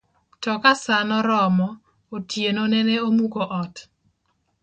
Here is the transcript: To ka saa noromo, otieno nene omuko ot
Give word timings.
To 0.41 0.51
ka 0.63 0.71
saa 0.83 1.03
noromo, 1.09 1.67
otieno 2.15 2.63
nene 2.73 2.93
omuko 3.07 3.41
ot 3.61 3.75